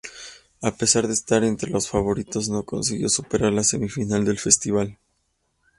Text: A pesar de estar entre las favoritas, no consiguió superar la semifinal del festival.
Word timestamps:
A 0.63 0.71
pesar 0.75 1.07
de 1.07 1.13
estar 1.13 1.43
entre 1.43 1.69
las 1.69 1.87
favoritas, 1.87 2.49
no 2.49 2.63
consiguió 2.63 3.07
superar 3.07 3.53
la 3.53 3.63
semifinal 3.63 4.25
del 4.25 4.39
festival. 4.39 4.97